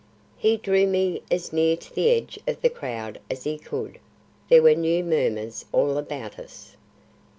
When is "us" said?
6.39-6.75